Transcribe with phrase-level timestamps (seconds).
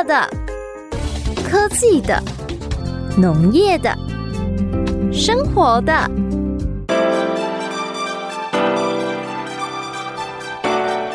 [0.00, 0.26] 乐的、
[1.46, 2.18] 科技的、
[3.18, 3.94] 农业的、
[5.12, 5.92] 生活的。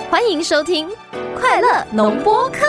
[0.08, 0.88] 欢迎收听
[1.36, 2.60] 《快乐农播课》。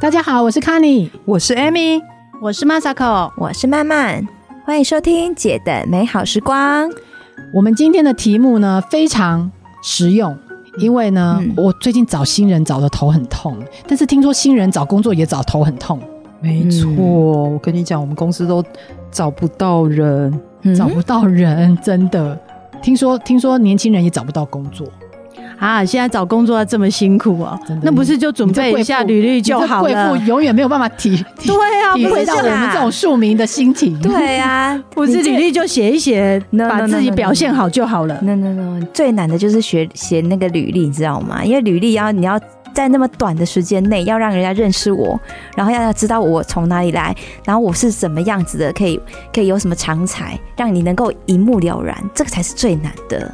[0.00, 2.00] 大家好，我是 c a n n y 我是 Amy，
[2.40, 4.24] 我是 Masako，我是曼曼，
[4.62, 6.88] 欢迎收听姐的美好时光。
[7.52, 9.50] 我们今天的题目呢非常
[9.82, 10.36] 实用，
[10.78, 13.56] 因为呢，我最近找新人找的头很痛，
[13.88, 15.98] 但是听说新人找工作也找头很痛。
[16.40, 18.62] 没错，我跟你讲，我们公司都
[19.10, 20.40] 找不到人，
[20.76, 22.38] 找不到人，真的。
[22.82, 24.86] 听说听说年轻人也找不到工作。
[25.60, 25.84] 啊！
[25.84, 27.56] 现在找工作要这么辛苦啊？
[27.82, 30.08] 那不是就准备一下履历就好了？
[30.08, 34.00] 贵妇永远没有办法体对啊，体会到我们这种庶民的心情。
[34.00, 38.18] 对啊， 不是履历就写一写，把自己表现好就好了。
[38.22, 41.44] no no no，最难的就是学写那个履历，你知道吗？
[41.44, 42.40] 因为履历要你要
[42.72, 45.20] 在那么短的时间内要让人家认识我，
[45.54, 47.14] 然后要要知道我从哪里来，
[47.44, 48.98] 然后我是怎么样子的，可以
[49.30, 53.30] 可以有什么长才，让你能够一目了然，这个才是最难的。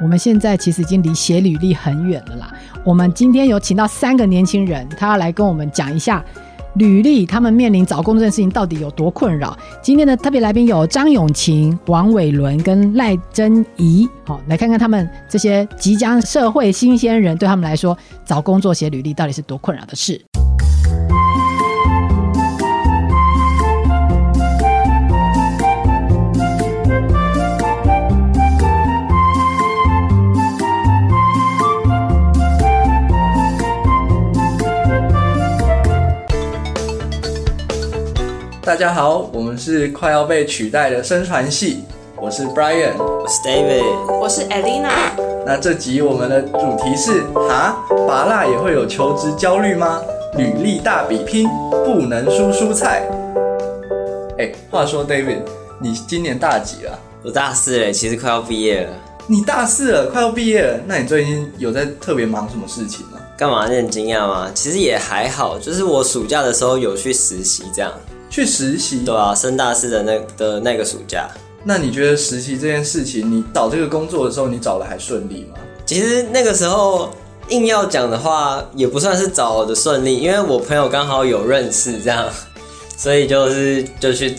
[0.00, 2.52] 我们现在其实已经离写履历很远了啦。
[2.84, 6.24] 我们今天有请到三个年轻人，他要来跟我们讲一下
[6.74, 9.56] 履历，他们面临找工作这件事情到底有多困扰。
[9.82, 20.24] 今天的特别来宾有张永晴、王伟伦跟赖珍怡，好，来看看他们这些即将社会新鲜人，对他们来说找工作写履历到底是多困扰的事。
[38.68, 41.84] 大家好，我们是快要被取代的声传系，
[42.20, 44.90] 我是 Brian，我是 David，我是 Elena。
[45.46, 50.02] 那这集我们的主题是：哈，拔蜡也会有求职焦虑吗？
[50.36, 51.48] 履历大比拼，
[51.86, 53.08] 不能输蔬菜。
[54.36, 55.38] 哎，话说 David，
[55.80, 56.98] 你今年大几了？
[57.24, 58.92] 我大四嘞，其实快要毕业了。
[59.26, 63.18] 你大四了，快要毕业了，那你最近有在特别忙什么事情吗？
[63.34, 63.66] 干嘛？
[63.66, 64.50] 你很惊讶吗？
[64.54, 67.90] 其实也还好，就是我暑假的时候有去实习这样。
[68.30, 71.28] 去实习，对啊，升大四的那的那个暑假。
[71.64, 75.58] 那你觉得实习这件事情，你找这个工作的时候，你找的还顺利吗？
[75.84, 77.10] 其实那个时候
[77.48, 82.28] 硬要讲的话，也不算是找的顺利，因为我朋友刚好有认识这样，
[82.96, 84.36] 所以就是就去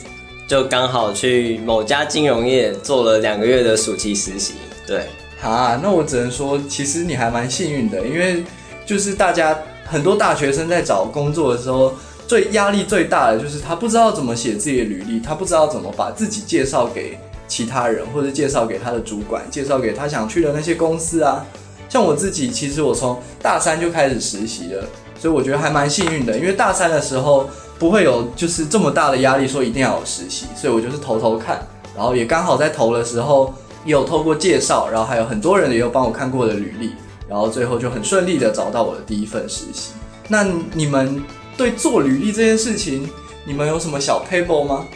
[0.47, 4.53] 就刚好去某家金融业做了两个月的暑期实习。
[4.87, 5.07] 对，
[5.41, 8.43] 啊，那我只能说，其实你还蛮幸运的，因为
[8.85, 11.93] 就是大家很多大学生在找工作的时候。
[12.29, 17.17] 最压力最大的就是他不知道怎么写自己的履历，他不知道怎么把自己介绍给
[17.47, 21.43] 其他人，或者介绍给他的主管，介绍给他想去的那些公司啊。
[21.89, 24.83] 像我自己，其实我从大三就开始实习了，
[25.19, 33.51] 所以我觉得还蛮幸运的，因为大三的时候不会有就是这么大的压力，说一定要有实习，所以我就是投投看，然后也刚好在投的时候
[33.83, 36.91] 也有透过介绍，然后还有很多人也有帮我看过的履历，
[37.27, 39.93] 然后最后就很顺利的找到我的第一份实习。
[40.27, 40.43] 那
[40.75, 41.19] 你们？
[41.59, 43.05] 对做履历这件事情，
[43.43, 44.87] 你们有什么小 paper 吗？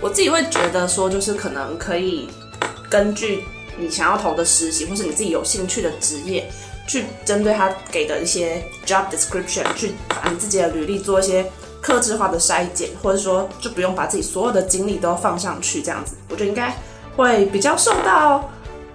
[0.00, 2.26] 我自己会觉得说，就是可能可以
[2.88, 3.44] 根据
[3.78, 6.50] 你想要投的实习，或是你自己有兴趣的职业，
[6.88, 11.44] 去针对他给的一些 job description，去把你自己的履历做一些
[11.82, 16.74] 克制化的筛检，或者说就不用把自己所有的精力都放上去，这样子，我觉得应该
[17.14, 18.50] 会比较受到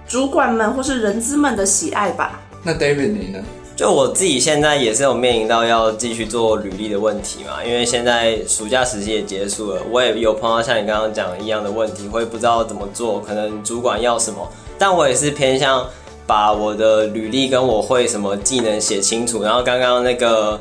[0.08, 2.40] 主管们或是人资们的喜爱吧。
[2.64, 3.44] 那 David 你呢？
[3.74, 14.46] 就我自己现在也是有面临到要继续做履历的问题嘛，因为现在暑假时期也结束了，我也有碰到像你刚刚讲一样的问题，会不知道怎么做，可能主管要什么，
[14.78, 15.86] 但我也是偏向
[16.26, 20.60] 把我的履历跟我会什么技能写清楚，然后刚刚那个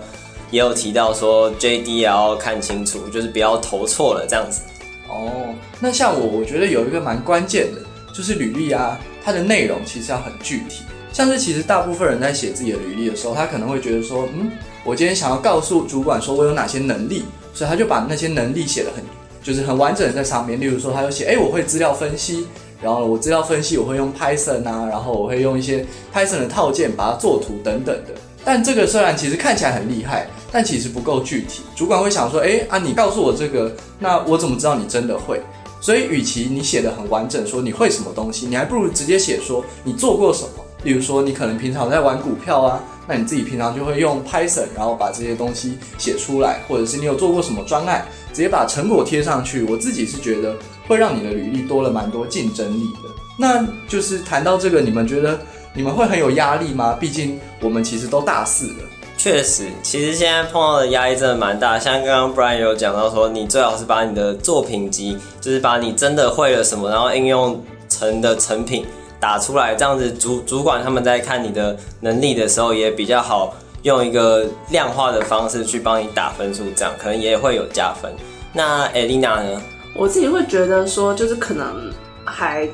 [0.49, 4.61] 也有提到说 JD 也要看清楚，就是不要投错了这样子。
[5.09, 7.81] 哦，那像我，我觉得有一个蛮关键的，
[8.15, 10.83] 就是履历啊，它的内容其实要很具体。
[11.11, 14.51] 像是其实大部分人在写自己的履历的时候，他可能会觉得说，嗯，
[14.83, 17.23] 我今天想要告诉主管说我有哪些能力，
[17.53, 19.03] 所以他就把那些能力写的很，
[19.43, 20.59] 就是很完整在上面。
[20.59, 22.47] 例如说，他就写，哎，我会资料分析，
[22.81, 28.13] 然后我资料分析我会用 Python 啊，然后我会用一些 Python 的套件把它做图等等的。
[28.43, 31.61] 但这个虽然其实看起来很厉害，但其实不够具体。
[31.75, 35.41] 主管会想说，哎啊，你告诉我这个，那我怎么知道你真的会？
[35.81, 40.60] 所以，与其你写的很完整，说你会什么东西，你还不如直接写说你做过什么。
[40.83, 49.63] 例如说，你可能平常在玩股票啊，那你自己平常就会用 Python，然后把这些东西写出来，或者是你有做过什么专案，直接把成果贴上去。
[49.63, 50.55] 我自己是觉得
[50.87, 53.09] 会让你的履历多了蛮多竞争力的。
[53.37, 55.39] 那就是谈到这个，你们觉得
[55.73, 56.97] 你们会很有压力吗？
[56.99, 58.83] 毕竟我们其实都大四了。
[59.17, 61.77] 确实，其实现在碰到的压力真的蛮大。
[61.77, 68.83] 像刚刚 Brian 有讲到说，你最好是把你的作品集，就是把你真的会了什么，然后应用成的成品
[69.21, 73.53] 打出来，这样子主主管他们在看你的能力的时候也比较好，
[73.83, 78.11] 用一个量化的方式去帮你打分数，这样可能也会有加分。
[78.51, 79.61] 那 Elena 呢？
[79.95, 81.89] 我自己会觉得说，就是可能
[82.25, 82.67] 还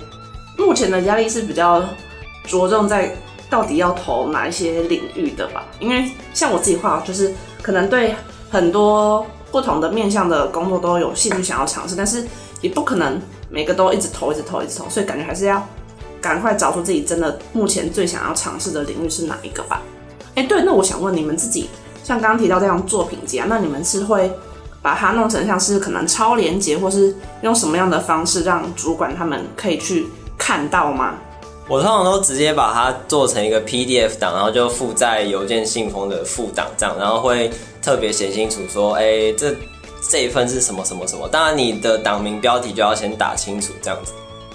[0.57, 1.83] 目前的压力是比较
[2.47, 3.13] 着重在。
[3.49, 5.63] 到底要投哪一些领域的吧？
[5.79, 8.13] 因为像我自己话，就是可能对
[8.49, 12.27] 很多不同的面向的工作都有兴趣，想要尝试，但是
[12.59, 13.17] 也不可能
[13.49, 15.65] 每个都一直投，一直投，一直投，所以感觉还是要
[16.27, 19.81] 赶快找出自己真的目前最想要尝试的领域是哪一个吧。
[20.35, 21.69] 哎，对，那我想问你们自己，
[22.03, 24.29] 像刚刚提到这样作品集啊，那你们是会
[24.81, 30.05] 把它弄成像是可能超连接，或是用什么样的方式让主管他们可以去
[30.37, 31.15] 看到吗？
[31.69, 37.49] 我通常都直接把它做成一个 PDF 档，然后就附在邮件信封的附档这样，然后会
[37.81, 39.55] 特别写清楚说，哎，这
[40.09, 41.27] 这一份是什么什么什么。
[41.29, 44.11] 当然，你的档名标题就要先打清楚这样子。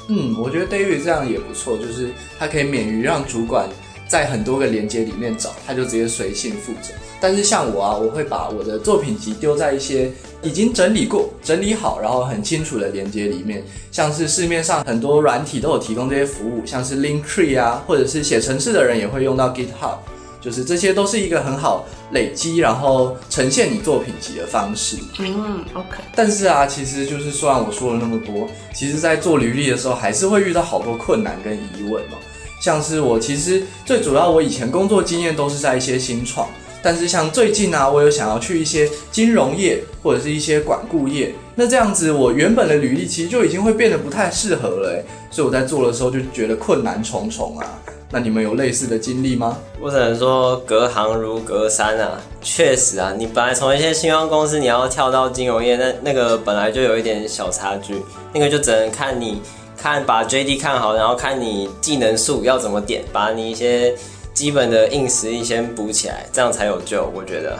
[0.09, 3.69] 嗯，我觉得 David 这样也不错，就是他可以免于让主管
[4.09, 6.93] 在很多个连接里面找，他就直接随性负责。
[7.21, 10.11] 但是像我啊，我会把我的作品集丢在一些。
[10.45, 13.63] 已经整理过、整理好，然后很清楚的连接里面，
[13.93, 19.99] 像是市面上很多软体都有提供这些服务，像是 Linktree 啊，或者是写程式的人也会用到 GitHub，
[20.43, 24.97] 就是这些都是一个很好累积，然后呈现你作品集的方式。
[25.21, 25.99] 嗯，OK。
[26.17, 32.19] 但是啊，其实就是虽然我说了那么多，其实在做履历的时候，还是会遇到好多困难跟疑问哦。
[32.61, 36.49] 像是我其实最主要，我以前工作经验都是在一些新创。
[36.85, 47.79] 但是像最近啊，我有想要去一些金融业或者是一些管顾业，那这样子我原本的履历其实就已经会变得不太适合了，所以我在做的时候就觉得困难重重啊。
[48.13, 49.57] 那你们有类似的经历吗？
[49.81, 58.01] 我只能说隔行如隔山啊，确实啊，你本来从一些新创公司你要跳到金融业，那那个本来就有一点小差距，
[58.33, 59.41] 那个就只能看你
[59.77, 63.97] 看把 JD 看好，然后看你技能数要怎么点，把你一些。
[64.35, 67.07] 基本的硬实力先补起来，这样才有救。
[67.15, 67.59] 我觉得，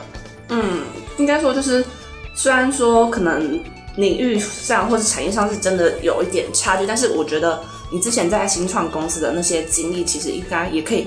[0.49, 0.81] 嗯，
[1.19, 1.85] 应该说就是，
[2.35, 3.63] 虽然说可能
[3.97, 7.61] 领域上或者产业上是真的有一点差距，但是我觉得
[7.93, 11.07] 你之前在新创公司的那些经历，其实应该也可以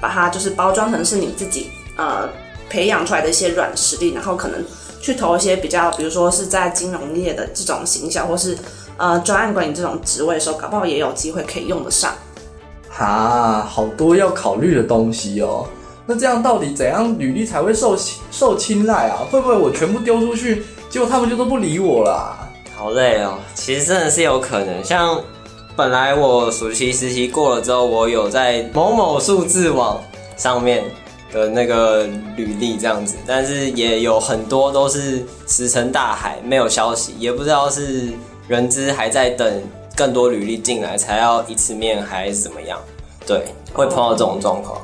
[0.00, 2.28] 把它就是包装成是你自己呃
[2.70, 4.64] 培养出来的一些软实力，然后可能
[5.00, 8.56] 去投一些比较，比如说是在金融业的这种形象，或是
[8.96, 12.14] 呃专案管理这种职位的时候，搞不好也有机会可以用得上。
[12.98, 15.66] 啊，好多要考虑的东西哦。
[16.06, 17.96] 那这样到底怎样履历才会受
[18.30, 19.18] 受青睐啊？
[19.30, 22.38] 会不会我全部丢出去，结果他们就都不理我啦？
[22.76, 23.38] 好累哦。
[23.54, 25.20] 其实真的是有可能，像
[25.74, 30.02] 本来我暑期实习过了之后，我有在某某数字网
[30.36, 30.84] 上面
[31.32, 38.08] 的那个履历这样子，但是也有很多都是石沉大海，没有消息，也不知道是
[38.48, 39.62] 人资还在等。
[39.94, 42.80] 更多履历进来才要一次面还是怎么样？
[43.26, 44.80] 对，会碰到这种状况。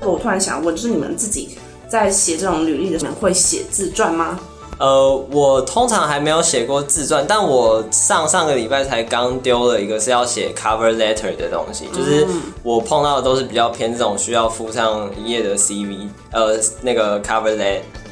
[0.00, 1.58] 我突然想问，就是你们自己
[1.88, 4.38] 在写这种履历的时候，会写自传吗？
[4.78, 12.26] 呃，我通常还没有写过自传，但我上上个礼拜才刚丢了一个是要写 cover letter 的东西，就是
[12.62, 17.56] 我碰到的都是比较偏这种需要附上一页的 CV，呃，那个 cover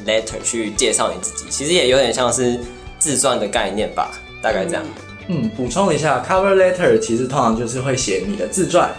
[0.05, 2.57] letter 去介绍你自己，其实也有点像是
[2.97, 4.83] 自传的概念吧，大概这样。
[5.27, 8.89] 嗯，补充一下，cover letter 其实通常就是会写你的自传，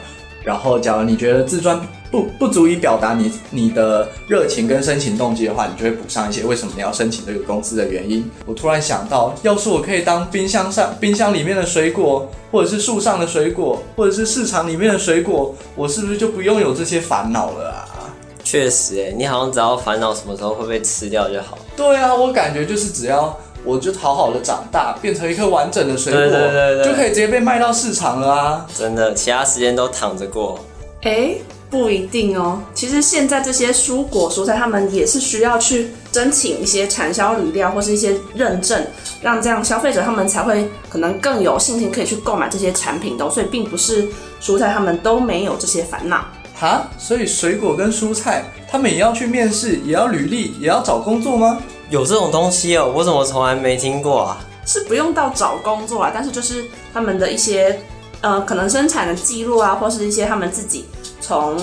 [0.43, 1.81] 然后假如你觉得自传
[2.15, 8.31] 不不足以表达你你的热情跟申请动机的话，你就会补上一些为什么你要申请这个公司的原因。
[8.47, 18.09] 我突然想到，要是我可以当冰箱上冰箱里面的水果，或者是树上的水果，或者是市场里面的水果，我是不是就不用有这些烦恼了啊？
[18.45, 21.59] 确实，哎，你好像只要烦恼什么时候会被吃掉就好。
[21.77, 23.37] 对啊，我感觉就是只要。
[23.67, 28.67] 我就好好的长大，变成一颗完整的水果，就可以直接被卖到市场了啊！
[28.77, 30.59] 真的，其他时间都躺着过。
[31.01, 31.35] 哎，
[31.75, 32.63] 不一定哦。
[32.73, 38.87] 其实现在这些蔬果蔬菜，他们也是需要去申请一些产销履料或是一些认证，
[39.21, 43.29] 让这样消费者他们才会可能更有信心可以去购买这些产品的。
[43.29, 44.07] 所以，并不是
[44.41, 46.25] 蔬菜他们都没有这些烦恼。
[46.55, 51.59] 哈，所以水果跟蔬菜他们也要去面试，也要履历，也要找工作吗？
[51.91, 54.39] 有这种东西哦，我怎么从来没听过啊？
[54.65, 57.81] 是不用到找工作啊，但是就是他们的一些
[58.21, 60.87] 呃，可能生产的记录啊，或是一些他们自己
[61.25, 61.57] 从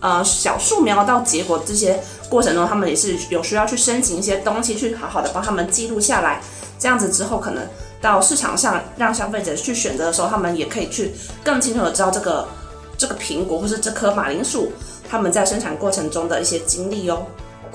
[0.00, 6.40] 呃小树苗到结果这些过程中，他们也是有需要去申请一些东西，去好好的帮他们记录下来。
[6.78, 7.64] 这样子之后，可能
[8.00, 11.12] 到市场上让消费者去选择的时候，他们也可以去
[11.44, 12.48] 更清楚的知道这个
[12.96, 14.72] 这个苹果或是这颗马铃薯
[15.08, 17.26] 他们在生产过程中的一些经历哦。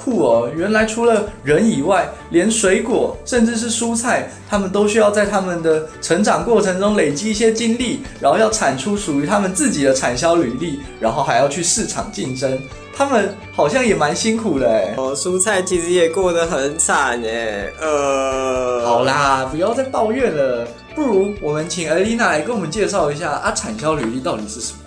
[0.04, 0.50] 酷哦！
[0.56, 12.60] 原来除了人以外，连水果甚至是蔬菜，他们都需要在他们的成长过程中累积一些经历，然后要产出属于他们自己的产销履历，然后还要去市场竞争。
[12.96, 14.94] 他们好像也蛮辛苦的哎。
[14.98, 17.72] 哦，蔬菜其实也过得很惨哎。
[17.80, 20.68] 呃，好啦，不要再抱怨了。
[20.94, 24.80] 不如我们请艾丽娜来跟我们介绍一下啊，产销履历到底是什么？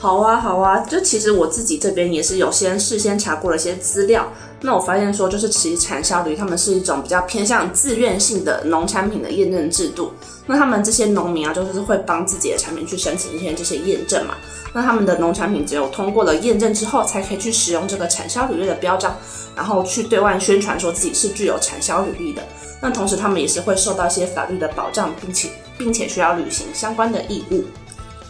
[0.00, 4.30] 好啊，好啊，就其实我自己这边也是有先事先查过了一些资料，
[4.66, 10.10] 那我发现说，就是其实产销履他们是一种比较偏向自愿性的农产品的验证制度。
[10.46, 14.34] 那他们这些农民啊，就是会帮自己的产品去申请一些这些验证嘛。
[14.72, 19.14] 那他们的农产品只有通过了验证之后，才可以去使用这个产销履历的标章，
[19.54, 22.42] 然后去对外宣传说自己是具有产销履历的。
[22.80, 27.62] 那同时，他们也是会受到一些法律的保障，并且并且需要履行相关的义务。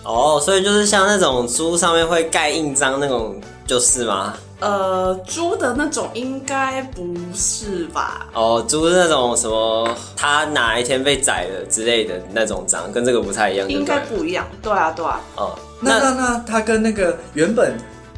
[0.02, 4.34] 哦，所以就是像那种猪上面会盖印章那种，就是吗？
[4.64, 8.26] 呃，猪的那种应该不是吧？
[8.32, 13.68] 哦，猪是那种什么，它哪一天被宰了之类的那种章，跟这个不太一样。
[13.68, 15.20] 应该不一样，对啊，对啊。
[15.36, 17.76] 哦，那那那它跟那个原本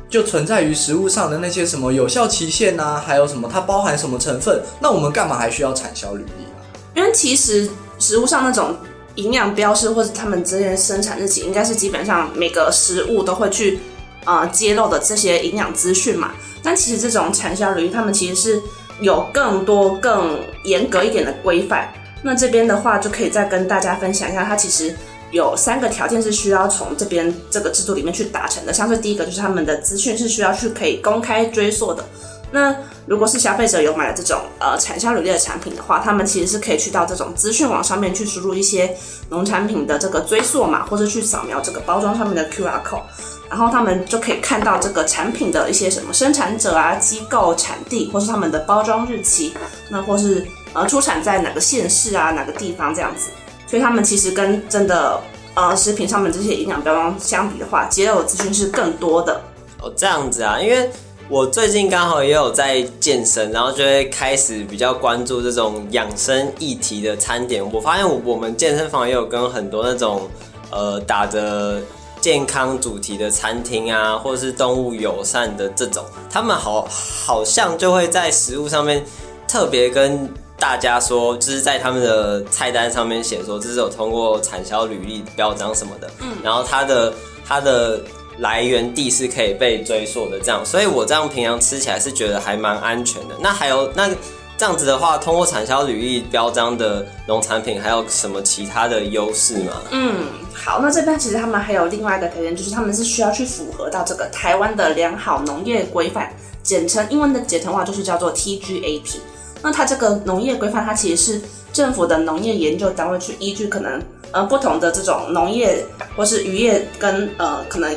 [0.09, 4.63] 就存在于食物上的那些什么有效期限啊，还有什么它包含什么成分？
[4.81, 6.63] 那我们干嘛还需要产销履历啊？
[6.95, 8.77] 因为其实食物上那种。
[9.17, 13.81] 营养标识或者他们之间生产日期，应该是基本上每个食物都会去
[14.27, 16.33] 呃揭露的这些营养资讯嘛。
[16.63, 18.63] 但其实这种产销履历，他们其实是
[19.01, 21.91] 有更多更严格一点的规范。
[22.23, 24.95] 那这边的话，就可以再跟大家分享一下，它其实
[25.31, 28.73] 有三个条件是需要从这边这个制度里面去达成的。
[28.73, 32.05] 像是第一个，就是他们的资讯是需要去可以公开追溯的。
[32.53, 32.75] 那
[33.07, 38.97] 如果是消费者有买了这种呃产销履历的产品的话，他们其实是可以去到这种资讯网上面去输入一些
[39.31, 43.03] 农产品的这个追溯码，或者去扫描这个包装上面的 QR code，
[43.51, 49.53] 然后他们就可以看到这个产品的一些什么生产者啊、机构、产地，或是他们的包装日期，
[49.91, 53.31] 那或是呃出产在哪个县市啊、哪个地方这样子。
[53.67, 55.21] 所以他们其实跟真的
[55.55, 59.41] 呃食品上面这些营养标装相比的话，揭露的资讯是更多的。
[59.83, 60.89] 哦，这样子啊，因为。
[61.29, 67.69] 我最近刚好也有在健身，然后就会开始比较关注这种养生议题的餐点。
[67.73, 70.29] 我发现我我们健身房也有跟很多那种
[70.71, 71.83] 呃打着
[72.21, 79.05] 健康主题的餐厅啊，或者是动物友善的这种，他们好好像就会在食物上面
[79.49, 87.13] 特别跟大家说，就是在他们的菜单上面写说这是有通过产销履历表彰什么的，嗯，然后他的
[87.45, 88.01] 他的。
[88.39, 93.35] 来源地是可以被追溯的，这样，所以我这样平常吃起来是觉得还蛮安全的。
[93.41, 94.11] 那还有那
[94.59, 99.73] 这样子的话，通过产销履历标章的农产品，还有什么其他的优势吗？
[99.91, 109.17] 嗯，好，那这边其实他们还有另外一个条件，就是他们是需要去符合到这个台湾的良好农业规范，简称英文的简称话就是叫做 TGAP。
[109.63, 114.03] 那它这个农业规范，它其实是政府的农业研究单位去依据可能
[114.33, 115.85] 呃不同的这种农业
[116.17, 117.95] 或是渔业跟呃可能。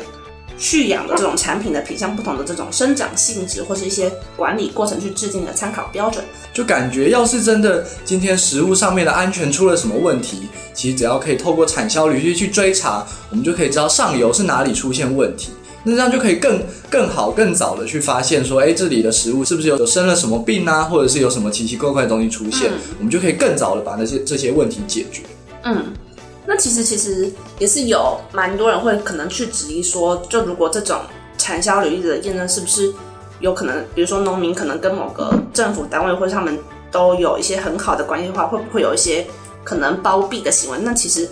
[0.60, 15.50] 蓄养的这种产品的品相不同的这种生长性质或是一些管理过程去制定的参考标准，就感觉要是真的今天食物上面的安全出了什么问题，其实只要可以透过产销履历去追查，我们就可以知道上游是哪里出现问题，
[15.82, 25.22] 那这样就可以更更好更早的去发现说，哎，这里的食物是不是有有生了什么病啊，或者是有什么奇奇怪怪的东西出现，我们就可以更早的把那些这些问题解决。
[25.64, 25.86] 嗯。
[26.46, 31.00] 那其实其实也是有蛮多人会可能去质疑说，就如果这种
[31.38, 32.92] 产销履历的验证是不是
[33.38, 36.58] 有可能，比如说农民可能跟某个政府单位或者他们
[36.90, 39.24] 都有一些很好的关系的话，会不会有一些
[39.62, 40.78] 可能包庇的行为？
[40.82, 41.28] 那其实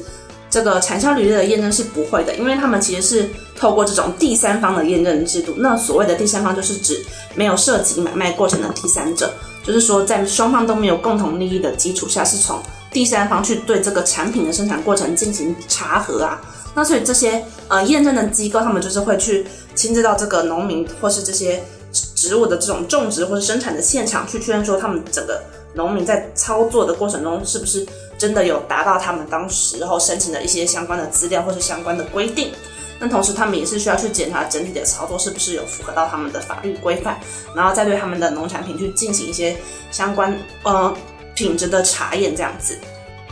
[0.49, 5.55] 这个产销履历的验证是不会的，因为他们其实是透过这种第三方的验证制度。
[5.57, 9.33] 那所谓的第三方就是指没有涉及买卖过程的第三者，
[9.65, 12.63] 就是说在双方都没有共同利益的基础下，是从。
[12.99, 16.41] 第三方去对这个产品的生产过程进行查核啊，
[16.75, 21.63] 那所以这些呃验证的机构，他们就是会去亲自到这个农民或是这些
[21.93, 25.41] 植物的这种种植或者生产的现场去确认说，他们整个
[25.75, 27.87] 农民在操作的过程中是不是
[28.19, 32.51] 真的有达到他们当时候申请的一些相关的资料或是相关的规定。
[32.99, 37.17] 那同时他们也是需要去检查整体的操作是不是有符合到他们的法律规范，
[37.55, 39.57] 然后再对他们的农产品去进行一些
[39.93, 40.93] 相关呃。
[41.39, 42.77] 品质的查验这样子，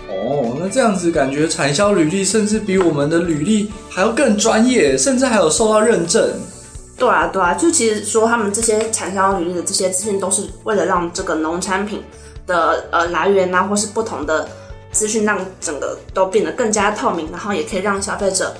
[0.08, 6.30] 哦，那这样子感觉产销履历甚至比我们的履历还要更专业，甚至还有受到认证。
[6.96, 12.00] 对啊，对啊，就其实说他们这些产销履历的这些资讯，都是为了让这个农产品
[12.46, 14.48] 的呃来源啊，或是不同的
[14.92, 18.54] 资讯让整个都变得更加透明，然后也可以让消费者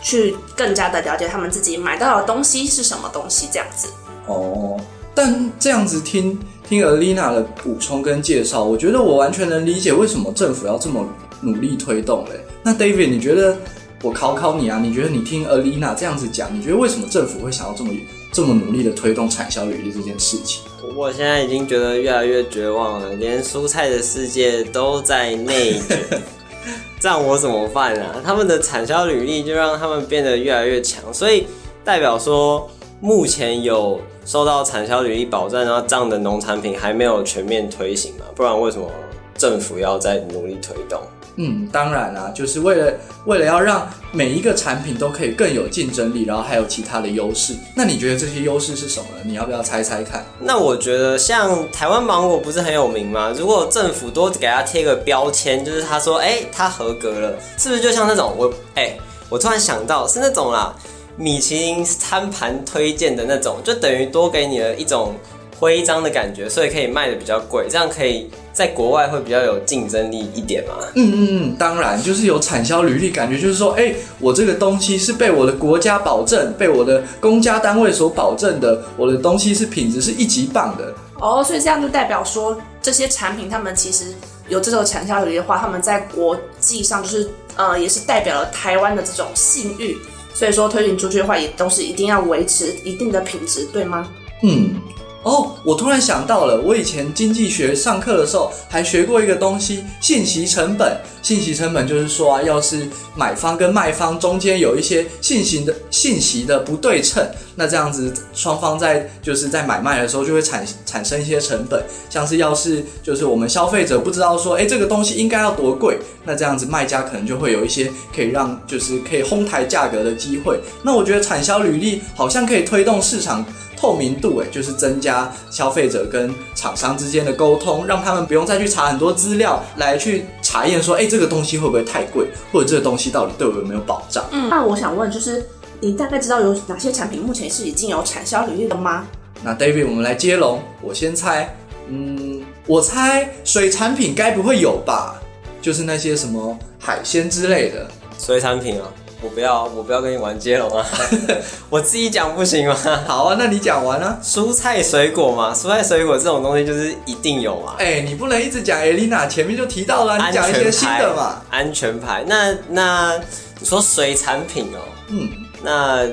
[0.00, 3.88] 去更加的了解他们自己买到的东西是什么东西，这样子。
[4.26, 4.80] 哦，
[5.12, 6.38] 但这样子听
[6.68, 11.06] 听 Alina 的补充跟介绍，我觉得我完全能理解为什么政府要这么
[11.40, 12.40] 努力推动嘞。
[12.62, 13.56] 那 David，你觉得
[14.02, 14.80] 我考考你啊？
[14.82, 17.90] 你觉得你听 Alina 这样子讲，你觉得为什么政府会想要这么
[18.32, 20.62] 这么努力的推动产销履历这件事情？
[20.96, 26.22] 我现在已经觉得越来越绝望了，连蔬菜的世界都在内卷，
[27.00, 28.16] 这样我怎么办啊？
[28.24, 31.46] 他们的产销履历就让他们变得越来越强，所以
[31.84, 32.68] 代表说
[33.02, 38.24] 目前有受到产销履历保障，然后这样的农产品还没有全面推行嘛？
[38.32, 38.88] 不然为什么
[39.36, 41.00] 政府要再努力推动？
[41.34, 42.92] 嗯，当然啦，就是为了
[43.24, 47.56] 为了要让每一个产品都可以更有竞争力，然后还有其他的优势。
[47.74, 49.22] 那你觉得这些优势是什么呢？
[49.24, 50.24] 你要不要猜猜看？
[50.38, 53.34] 那我觉得像台湾芒果不是很有名吗？
[53.36, 58.96] 如果政府多给它贴个标签，就是他说，哎，它合格了，是不是就像那种我，哎，
[59.28, 60.72] 我突然想到是那种啦，
[61.16, 65.14] 米其林餐盘推荐的那种，就等于多给你了一种
[65.58, 68.30] 徽章的感觉，所以可以卖的比较贵，这样可以。
[68.52, 70.74] 在国外会比较有竞争力一点嘛？
[70.94, 80.92] 嗯嗯嗯，当然，就是有产销履历，感觉就是说，哎，我这个东西是被我的国家保证，被我的公家单位所保证的，我的东西是品质是一级棒的。
[81.18, 84.12] 哦，所以这样就代表说，这些产品他们其实
[84.48, 89.96] 有这种产销履历的话，他们在国际上就是呃，也是代表了台湾的这种信誉，
[90.34, 94.10] 所以说推行出去的话，也都是一定要维持一定的品质，对吗？
[94.42, 94.74] 嗯。
[95.22, 101.00] 哦，我突然想到了，我以前经济学上课的时候还学过一个东西——信息成本。
[101.22, 107.24] 信息成本就是说啊，要是买方跟卖方中间有一些信息的信息的不对称，
[107.54, 111.80] 那这样子双方在就是在买卖的时候就会产产生一些成本。
[112.10, 120.58] 像是要是就是我们消费者不知道说，哎，这个东西应该要多贵，那这样子卖家可能就会有一些可以让就是可以哄抬价格的机会。
[120.82, 123.46] 那我觉得产销履历好像可以推动市场。
[123.82, 134.24] 透明度，哎，就是增加消费者跟厂商之间的沟通，让他们不用再去查很多资料来去查验说，哎，这个东西会不会太贵，或者这个东西到底对我有没有保障？
[134.30, 135.44] 嗯，那我想问，就是
[135.80, 139.04] 你大概知道有哪些产品目前是已经有产销履历的吗？
[139.42, 141.56] 那 David，我们来接龙，我先猜，
[141.88, 145.20] 嗯，我猜水产品该不会有吧？
[145.60, 148.86] 就是那些什么海鲜之类的水产品啊。
[149.22, 150.84] 我不要，我不要跟你玩接龙啊！
[151.70, 152.76] 我自己讲不行吗？
[153.06, 154.18] 好啊，那你讲完啊。
[154.22, 157.74] 蔬菜水果嘛，蔬菜水果这种东西就是一定有嘛。
[157.78, 161.40] 哎，你不能一直讲艾琳娜前面就提到了，你讲一些新的嘛。
[161.50, 163.16] 安全牌，那那
[163.60, 165.28] 你说水产品哦，嗯，
[165.62, 166.04] 那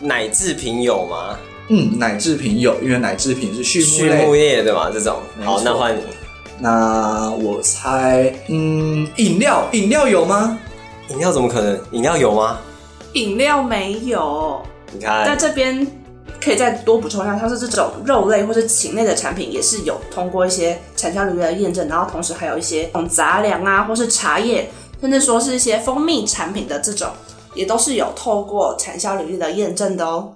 [0.00, 1.38] 奶制品有吗？
[1.68, 5.20] 嗯，奶制品有，因为奶制品是畜畜牧业的嘛，这种。
[5.44, 6.00] 好，那换你。
[6.58, 10.58] 那我猜，嗯，饮料，饮料有吗？
[11.08, 11.80] 饮料怎么可能？
[11.92, 12.58] 饮料有吗？
[13.12, 14.60] 饮料没有。
[14.92, 15.86] 你看，在这边
[16.40, 24.68] 可以再多补充一下，它是这种肉类或是禽类的产品，也是有通过一些产销履历的验证，然后同时还有一些杂粮啊，或是茶叶，
[25.00, 27.08] 甚至说是一些蜂蜜产品的这种，
[27.54, 30.32] 也都是有透过产销履历的验证的哦。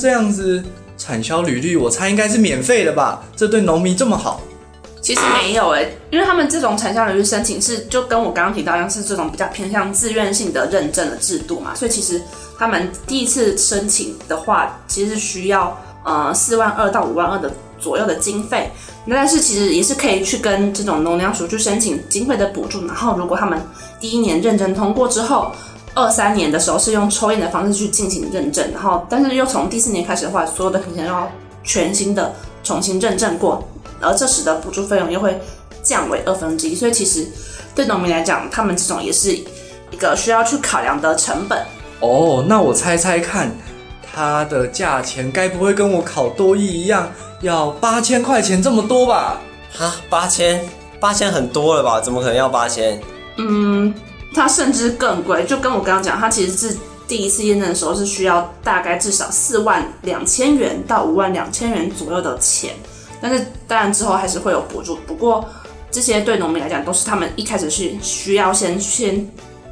[0.00, 0.64] 这样子
[0.96, 3.22] 产销履历，我猜应该是免费的吧？
[3.36, 4.40] 这对农民这么好？
[5.02, 12.20] 其实没有哎，因为他们这种产销履历申请是就跟我刚刚提到一样，是这种比较偏向自愿性的认证的制度嘛，所以其实
[12.58, 18.70] 他们第一次申请的话，其实需要呃四万二到五万二的左右的经费。
[19.04, 23.60] 那但是其实也是可以去跟这种农粮署去申请经费的补助，然后如果他们
[23.98, 25.52] 第一年认证通过之后。
[25.94, 31.30] 二三年的时候是用抽验的方式去进行认证，然后但是又从第四年开始的话，所有的品种要
[31.64, 33.62] 全新的重新认证过，
[34.00, 35.36] 而这使得补助费用又会
[35.82, 37.26] 降为二分之一，所以其实
[37.74, 41.60] 对农民来讲，他们这种也是一个需要去考量的成本。
[41.98, 43.50] 哦，那我猜猜看，
[44.14, 49.40] 它的价钱该不会跟我考多亿一样，要八千块钱这么多吧？
[49.76, 50.64] 哈，八千，
[51.00, 52.00] 八千很多了吧？
[52.00, 53.00] 怎么可能要八千？
[53.36, 53.92] 嗯。
[54.34, 56.76] 它甚至更贵，就跟我刚刚讲，它其实是
[57.08, 62.74] 第一次验证的时候是需要大概至少四万两千元到五万两千元左右的钱，
[63.20, 64.96] 但是当然之后还是会有补助。
[65.06, 65.44] 不过
[65.90, 69.28] 这些对农民来讲都是他们一开始是需要先先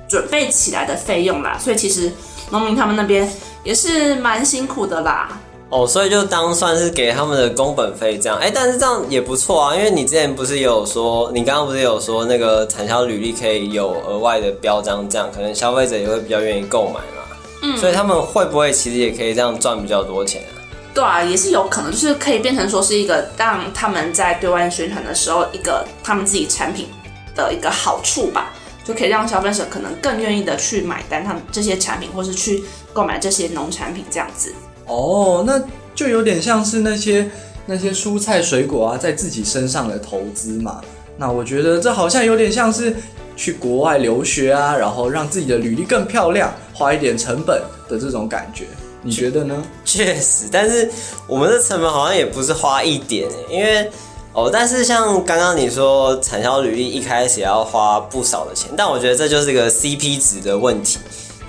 [0.09, 2.13] 准备起来的费用啦，所以其实
[2.51, 3.31] 农民他们那边
[3.63, 5.39] 也是蛮辛苦的啦。
[5.71, 8.39] 哦，所以就当算是给他们的工本费这样。
[8.39, 17.37] 哎，但是这样也不错啊，因为你之前不是有说，你刚刚不是有说那个产销履历可以有额外的标章，这样可能消费者也会比较愿意购买嘛。
[17.63, 20.57] 嗯，所以他们会不会其实也可以这样赚比较多钱啊？
[20.95, 26.89] 对啊，也是有可能，就是可以变成说是一个让他们在对外宣传的时候，一个他们自己产品
[27.37, 28.55] 的一个好处吧，
[28.87, 34.51] 就可以让消费者可能更愿意的去买单他们这些产品，或是去购买这些农产品这样子。
[34.89, 35.63] 哦，那
[35.95, 37.31] 就有点像是那些
[37.67, 40.81] 那些蔬菜水果啊，在自己身上的投资嘛。
[41.17, 42.95] 那我觉得这好像有点像是
[43.37, 48.65] 去国外留学啊，然后让自己的履历更漂亮，花一点成本的这种感觉。
[49.01, 49.63] 你觉得呢？
[49.85, 50.91] 确实，但是
[51.29, 53.89] 我们的成本好像也不是花一点，因为
[54.33, 60.99] 哦，但是像刚刚你说产销履历一开始要花不少的钱，但我觉得这就是一个 CP 值的问题。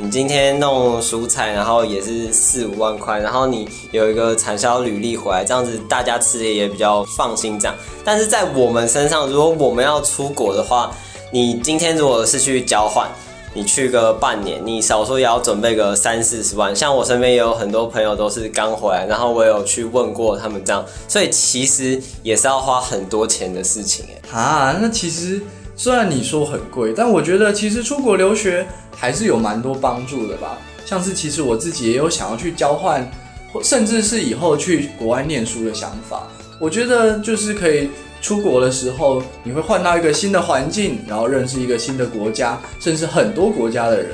[0.02, 7.60] 你今天弄蔬菜，然后也是四五万块，然后你有一个产销履历回来，这样子大家吃的也比较放心。
[7.60, 10.90] 这样，但是在我们身上，如果我们要出国的话，
[11.34, 13.10] 你今天如果是去交换，
[13.54, 16.74] 你去个半年，你少说也要准备个三四十万。
[16.74, 24.40] 像我身边也有很多朋友都是刚回来，然后我有去问过他们这样，所以其实也是要花很多钱的事情哎。
[24.40, 25.42] 啊，那其实
[25.80, 28.68] 虽然你说很贵，但我觉得其实出国留学。
[29.02, 33.10] 还是有蛮多帮助的吧，像是其实我自己也有想要去交换，
[33.64, 36.28] 甚至是以后去国外念书的想法。
[36.60, 37.90] 我觉得就是可以
[38.22, 44.10] 出国的时候，你会换到一个新的环境，然后认识一个新的国家，甚至很多国家的人。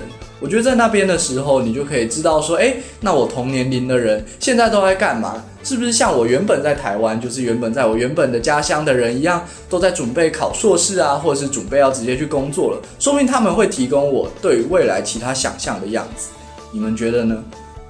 [0.46, 5.44] 我觉得在那边的时候，你就可以知道说，哎，那我同年龄的人现在都在干嘛？
[5.64, 12.80] 是不是像我原本在台湾，就是原本在我原本的家乡的人一样，都在准备考硕士啊，或者是准备要直接去工作了？
[13.00, 16.28] 说明他们会提供我对于未来其他想象的样子。
[16.72, 17.44] 你们觉得呢？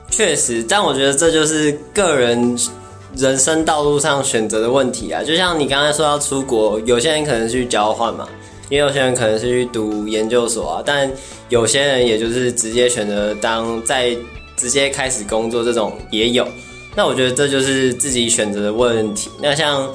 [0.09, 2.57] 确实，但我觉得这就是个人
[3.17, 5.21] 人生道路上选择的问题啊。
[5.21, 8.25] 就像你刚才说要出国，有些人可能去交换嘛。
[8.69, 11.10] 也有些人可能是去读研究所啊，但
[11.49, 14.15] 有些人也就是直接选择当在
[14.58, 16.47] 直接开始工作这种也有。
[16.95, 19.30] 那我觉得这就是自己选择的问题。
[19.39, 19.88] 那像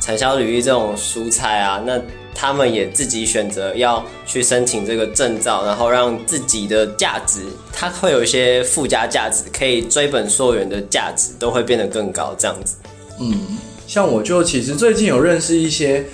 [0.00, 1.98] 产销履历这种蔬菜啊，那
[2.34, 7.40] 他们也自己选择要去申请这个证照，然后让自己的价值，
[7.72, 12.34] 它会有一些附加价值，可以追本溯源的价值都会变得更高。
[12.38, 12.76] 这样子，
[13.18, 16.04] 嗯，像我就其实最近有认识一些。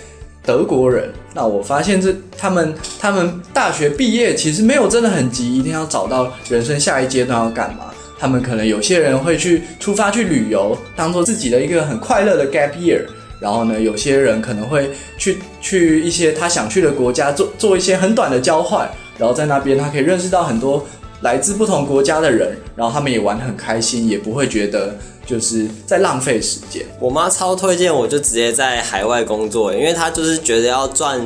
[0.47, 7.87] 德国人，那我发现这他们他们大学毕业其实没有真的很急，一定要找到人生下一阶段要干嘛。
[8.19, 13.03] 他们可能有些人会去出发去旅游，当做自己的一个很快乐的 gap year。
[13.39, 20.83] 然后呢，有些人可能会去去一些他想去的国家做做一些很短的交换，然后在那边他可以认识到很多
[21.27, 24.95] 来自不同国家的人，然后他们也玩得很开心，也不会觉得。
[25.27, 26.87] 就是在浪费时间。
[27.01, 31.21] 我妈超推荐我，就直接在海外工作，因为她就是觉得要赚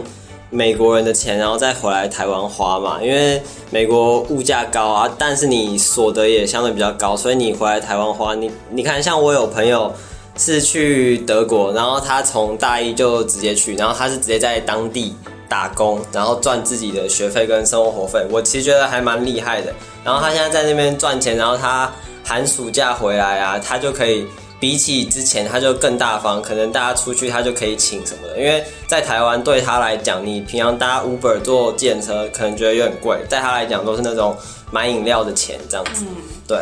[0.49, 2.99] 美国人的钱，然后再回来台湾花嘛。
[3.03, 9.93] 因为美国物价高啊，但是你所得也相对比较高，所以你回来台湾花，你你看，像我有朋友
[10.35, 15.15] 是去德国，然后他从大一就直接去，然后他是直接在当地
[15.51, 18.25] 打工，然后赚自己的学费跟生活费。
[18.31, 19.71] 我其实觉得还蛮厉害的。
[20.03, 21.93] 然后他现在在那边赚钱，然后他。
[22.23, 24.25] 寒暑假回来啊，他就可以
[24.61, 28.39] 比起之前他就更大方，可能大家出去他就可以请什么的。
[28.39, 34.37] 因为在台湾对他来讲，你平常搭 Uber 坐电车可能觉得有点贵，在他来讲都是那种
[34.71, 36.05] 买饮料的钱这样子。
[36.47, 36.59] 对，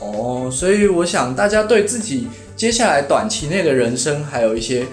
[0.00, 2.26] 哦，所以我想大家对自己
[2.56, 4.86] 接下来短期内的人生，还有一些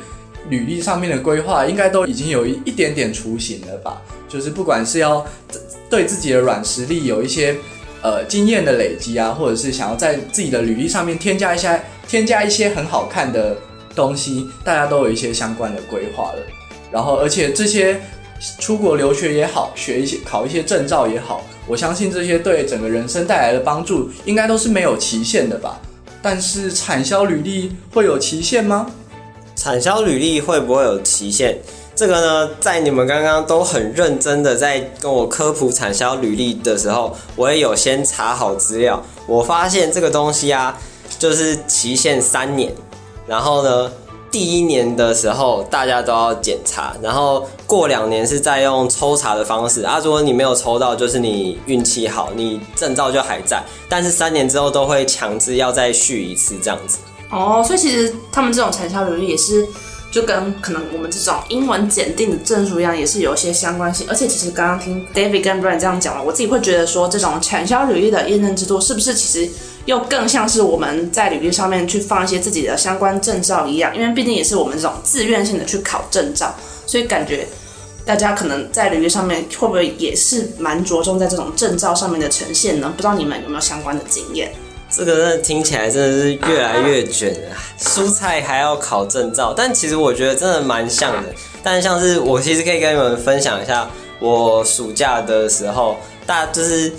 [0.49, 4.01] 履历上面的规划，应该都已经有一点点雏形了吧？
[4.27, 5.25] 就是不管是要
[5.89, 7.56] 对自己的软实力有一些。
[8.06, 13.56] 呃，经验的累积啊，或者是想要在自己的履历上面添加一些添加一些很好看的
[13.95, 16.39] 东西，大家都有一些相关的规划了。
[16.91, 17.97] 然后，而且这些
[18.60, 25.79] 出国留学也好，学一些考一些证照也好，我相信这些对整个人生带来的帮助，应该都是没有期限的吧？
[26.21, 28.91] 但是产销履历会有期限吗？
[29.56, 31.58] 产销履历会不会有期限？
[31.96, 39.02] 这个呢，在你们刚刚都很认真的在跟我科普产销履历的时候，我也有先查好资料。
[39.28, 40.76] 我发现这个东西啊，
[41.20, 42.74] 就是期限三年。
[43.28, 43.92] 然后呢，
[44.32, 50.02] 第一年的时候大家都要检查，然后过两年是再用抽查的方式啊。
[50.04, 53.63] 如果你没有抽到，就是你运气好，你证照就还在。
[53.88, 56.98] 但是三年之后都会强制要再续一次这样子。
[57.34, 59.67] 哦，所以其实他们这种产销履历也是。
[60.13, 64.06] 就跟可能我们这种英文检定的证书一样，也是有一些相关性。
[64.08, 69.52] 而且其实刚刚听 David 跟 Brian 这样讲了，我自己会觉得说，这种产销履历的验证制度是不是其实
[69.86, 73.91] 又更像是我们在履历上面去放一些自己的相关证照一样？
[73.98, 76.54] 因为毕竟也是我们这种自愿性的去考证照，
[76.86, 77.48] 所以感觉
[78.06, 82.93] 大家可能在履历上面会不会也是蛮着重在这种证照上面的呈现呢？
[82.96, 84.54] 不知道你们有没有相关的经验？
[84.95, 91.29] 这个真的听起来真的是越来越卷了，蔬菜还要考证照，但其实我觉得真的蛮像的。
[91.63, 96.93] 但像是我其实可以跟你们分享一下，我暑假的时候，大就是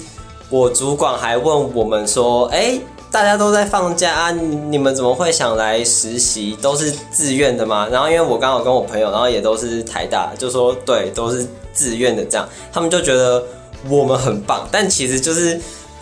[0.50, 2.76] 我主管还问我们说，哎，
[3.12, 6.58] 大家都在放假啊，你们怎么会想来实习？
[6.60, 7.86] 都是自愿的吗？
[7.92, 13.40] 然后因为我刚好跟我朋友，然后也都是台大，就说对，都是自愿的这样，他们就觉得
[13.88, 15.60] 我们很棒，但其实就是。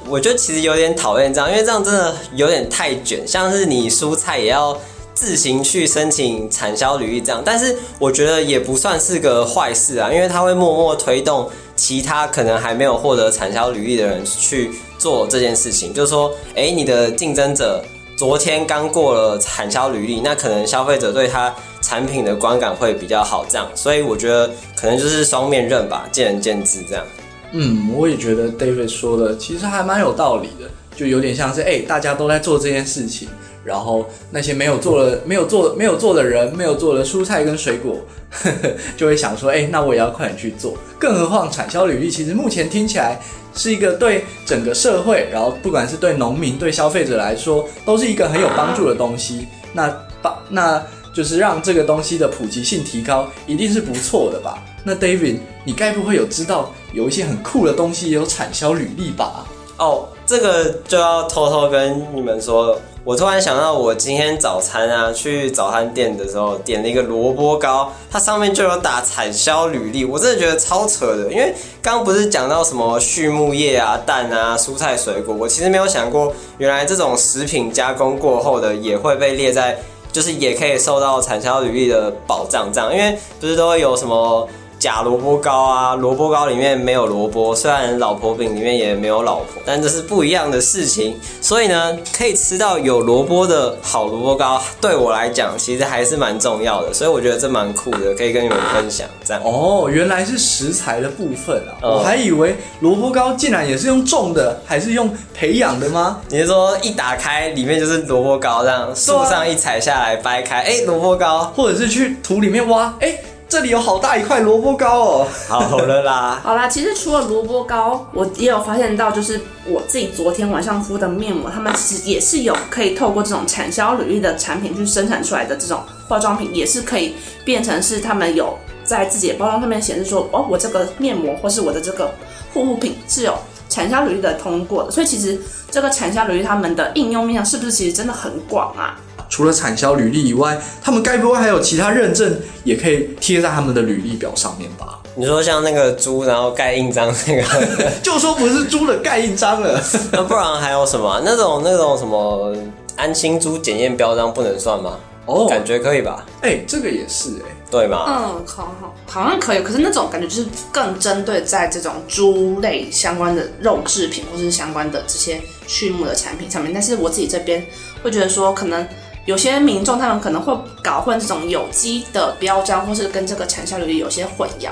[0.09, 4.77] 我觉得其实有点讨厌这样，因为这样真的有点太卷，像是你蔬菜也要
[5.15, 17.85] 自行去申请产销履历这样，但是我觉得也不算是个坏事啊，因为它会默默推动其他可能还没有获得产销履历的人去做这件事情，就是说，哎，你的竞争者
[18.17, 27.05] 昨天刚过了产销履历，那可能消费者对他产品的观感会比较好，这样，所以我觉得可能就是双面刃吧，见仁见智这样。
[27.53, 33.29] 嗯，我也觉得 David 说的其实还蛮有道理的，就有点像是哎，大家都在做这件事情，
[33.63, 38.01] 然后那些没有做了、没有做、没有做的人，没有做的蔬菜跟水果，
[38.97, 40.77] 就会想说，哎，那我也要快点去做。
[40.99, 43.21] 更何况产销履历，其实目前听起来
[43.55, 49.47] 是一个对整个社会，然后不管是对农民、对消费者来说，都是一个很有帮助的东西。
[49.75, 49.89] 那
[50.23, 54.63] 把那就是让这个东西的普及性提高，一定是不错的吧？
[54.85, 59.45] 那 David，你该不会有知道有一些很酷的东西有产销履历吧？
[59.79, 62.79] 哦，这个就要偷偷跟你们说。
[63.05, 71.29] 我突然想到，我今天早餐啊，去早餐店的时候点了一个萝卜糕，它上面就有打产销履历，我真的觉得超扯的。
[71.33, 71.53] 因为
[71.83, 79.77] 刚刚不是讲到什么畜牧业啊、蛋啊、蔬菜水果，我其实没有想过，原来这种食品加工过后的也会被列在，
[80.13, 84.49] 就是也可以受到产销履历的保障，这样，因为不是都会有什么。
[84.83, 91.17] 假萝卜糕啊，萝卜糕里面没有萝卜，虽然老婆饼里面也没有老婆，但这是不一样的事情。
[91.41, 96.93] 所以呢，可以吃到有萝卜的好萝卜糕，对我来讲其实还是蛮重要的。
[96.93, 99.07] 所以我觉得这蛮酷的，可以跟你们分享。
[99.25, 106.21] 这样哦，原来是食材的部分啊，我还以为萝卜糕竟然也是用种的，还是用培养的吗？
[106.29, 113.17] 你是说一打开里面就是萝卜糕，这样树上一采下来掰开，哎，萝卜糕，或者是去土里面挖，哎。
[113.53, 115.29] 这里有好大一块萝卜糕哦！
[115.47, 132.11] 好了啦， 好啦，其实除了萝卜糕，我也有发现到，就是我自己昨天晚上敷的面膜，他们其实也是有可以透过这种产销履历的产品去生产出来的这种化妆品，也是可以变成是他们有在自己的包装上面显示说，哦，我这个面膜或是我的这个
[132.55, 133.35] 护肤品是有
[133.69, 134.91] 产销履历的通过的。
[134.91, 135.39] 所以其实
[135.71, 138.99] 这个产销履历他们的应用面向是不是其实真的很广啊？
[139.33, 145.01] 除了产销履历以外，他们该不会还有其他认证也可以贴在他们的履历表上面吧？
[145.17, 149.83] 你说像那个猪，然后盖印章那个， 就说不是猪的盖印章了。
[150.13, 151.23] 那不然还有什么？
[151.25, 152.55] 那种那种什么
[152.95, 154.99] 安心猪检验标章不能算吗？
[155.25, 156.27] 哦，感觉可以吧？
[156.43, 158.05] 哎，这个也是哎，对吗？
[158.07, 159.63] 嗯，好好好像可以。
[159.63, 166.71] 可是那种感觉就是更针对在这种猪类相关的肉制品或者是相关的这些畜牧的产品上面。
[166.75, 167.65] 但是我自己这边
[168.03, 168.87] 会觉得说，可能。
[169.25, 174.71] 有些民众他们可能会搞混这种有机的标章，或是跟这个产销履历有些混淆。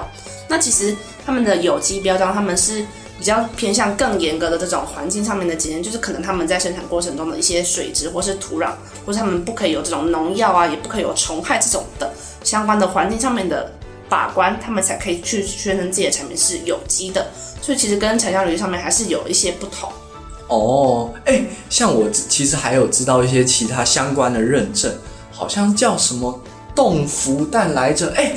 [0.49, 2.85] 那其实他们的有机标章，他们是
[3.19, 8.73] 比较偏向更严格的这种环境上面的检验，就是可能他们在生产过程中的一些水质，或是土壤，
[9.07, 12.11] 或是他们不可以有这种农药啊，也不可以有虫害这种的
[12.43, 13.71] 相关的环境上面的
[14.09, 17.25] 把关，他们才可以去宣称自己的产品是有机的。
[17.63, 19.89] 所以其实跟产销履历上面还是有一些不同。
[20.51, 24.93] 哦，哎，像我其实还有知道一些其他相关的认证，
[25.31, 26.43] 好像叫什么
[26.75, 28.13] 冻福蛋来着？
[28.17, 28.35] 哎，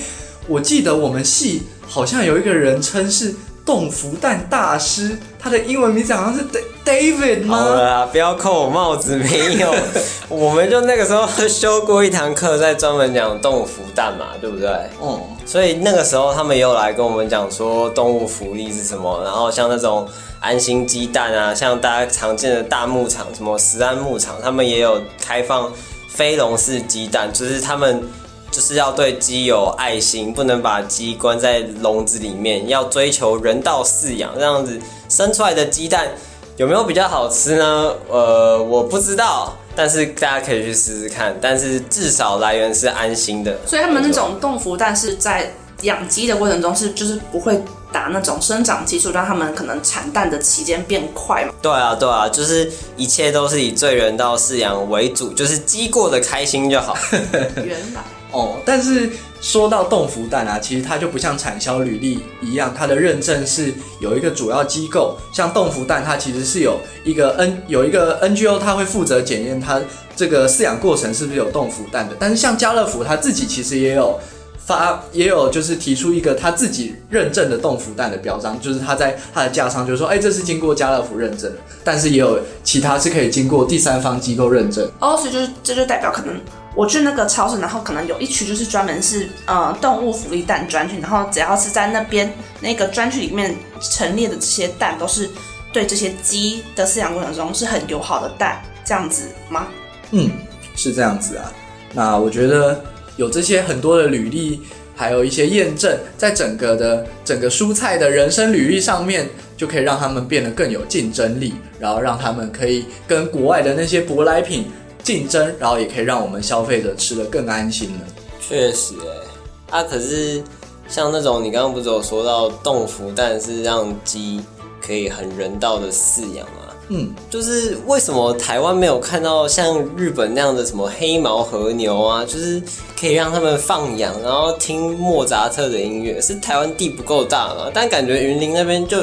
[0.47, 3.34] 我记得我们系好像有一个人称是
[3.65, 7.58] 冻福蛋大师，他的英文名字好像是对 David 吗？
[7.58, 9.74] 好了，不要扣我帽子，没有，
[10.30, 14.69] 我们就那个时候修过一堂课，在专门讲动物福蛋嘛，对不对？
[15.02, 20.08] 嗯，所以那个时候他们也有来跟我们讲说动物福利是什么，然后像那种。
[20.46, 25.72] 安心鸡蛋啊，像大家常见的大牧场，什么石安牧场，他们也有开放
[26.10, 28.04] 飞笼式鸡蛋，就是他们
[28.52, 36.10] 就是要对鸡有爱心，不能把鸡关在笼子里面，要追求人道饲养，这样子生出来的鸡蛋
[36.58, 37.94] 有没有比较好吃呢？
[38.08, 43.58] 呃，我不知道，但是大家可以去试试看，但是至少来源是安心的。
[43.66, 47.60] 所以他们那种冻福蛋是在养鸡的过程中是就是不会
[47.92, 51.54] 打那种生长激素，让他们可能产蛋的期间变快嘛。
[51.60, 56.96] 对啊，对啊，就是一切都是以最人道饲养为主，就是鸡过得开心就好。
[57.66, 59.10] 原来哦，但是
[59.44, 69.82] 说到冻福蛋啊，其实它就不像产销履历一样，它的认证是有一个主要机构，像冻福蛋，它其实是有一个 N 有一个 NGO，它会负责检验它
[70.16, 72.16] 这个饲养过程是不是有冻福蛋的。
[72.18, 74.18] 但是像家乐福，它自己其实也有
[74.66, 81.52] 发，也有就是提出一个他自己认证的冻福蛋的标章，就是他在它的架上就说，哎，这是经过家乐福认证，
[81.84, 84.90] 但是也有其他是可以经过第三方机构认证。
[85.02, 86.34] 哦，所以就是这就代表可能
[86.76, 95.30] 我去那个超市，然后可能有一区就是专门是呃动物福利蛋专区，然后只要是在那边那个专区里面陈列的这些蛋，都是
[95.72, 99.68] 对这些鸡的饲养过程中是很友好的蛋，这样子吗？
[100.12, 100.32] 嗯，
[100.76, 101.52] 是这样子啊。
[101.94, 102.84] 那我觉得
[103.18, 104.60] 有这些很多的履历，
[104.96, 114.72] 还有一些验证，在整个的整个蔬菜的人生履历上面，就可以让他们变得更有竞争力，然后让他们可以跟国外的那些舶来品
[115.04, 118.00] 竞争，然后也可以让我们消费者吃得更安心呢。
[118.39, 120.42] 确实、欸，啊，可是
[120.88, 124.42] 像那种你刚刚不是有说到冻福蛋是让鸡
[124.82, 126.60] 可以很人道的饲养吗？
[126.89, 132.62] 嗯，就是为什么台湾没有看到像日本那样的什么黑毛和牛啊，就是
[133.00, 137.72] 可以让他们放养，然后听莫扎特的音乐，是台湾地不够大吗？
[137.74, 138.98] 但感觉云林那边就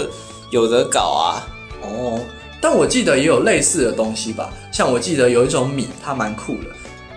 [0.51, 1.49] 有得搞啊。
[1.83, 2.21] 哦，
[2.61, 6.71] 但我记得也有类似的东西吧，像我记得有一种米，它蛮酷的，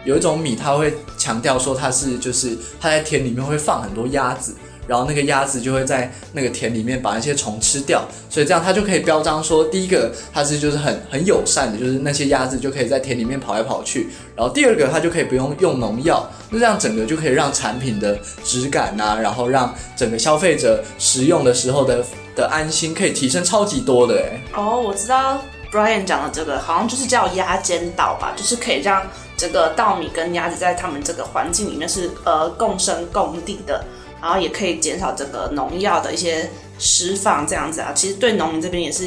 [0.06, 4.56] 有一种米它会强调说它是就是它在田里面会放很多鸭子。
[4.86, 14.10] 然后那个鸭子就会在那个田里面把那些虫吃掉，所以这样它就可以标章说，第一个它是就是很很友善的，就是那些鸭子就可以在田里面跑来跑去。
[14.36, 22.04] 然后第二个它就可以不用用农药，那这样整个就可以让产品的质感呐、然后让整个消费者食用的时候的
[22.36, 24.42] 的安心可以提升超级多的哎。
[24.56, 25.40] 哦，我知道
[25.72, 29.02] Brian 讲的这个好像就是叫鸭尖岛吧，就是可以让
[29.36, 33.84] 这个稻米跟鸭子在他们这个环境里面是呃共生共地的。
[34.22, 39.06] 然后也可以减少这个农药的一些释放，这样子啊，其实对农民这边也是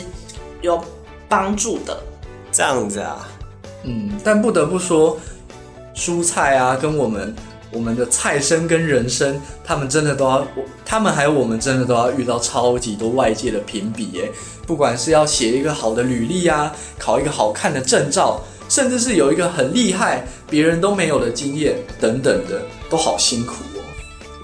[0.60, 0.78] 有
[1.26, 1.98] 帮助的。
[2.52, 3.26] 这样子啊，
[3.84, 5.18] 嗯，但不得不说，
[5.94, 7.34] 蔬菜啊，跟我们
[7.76, 10.48] 我们的菜生跟人生，他们真的都要，
[10.82, 14.32] 他们还有我们真的都要遇到超级多外界的评比耶，
[14.66, 23.56] 不管是要写一个好的履历啊，考一个好看的证照，甚至是有一个很厉害别人都没有的经验等等的，都好辛苦。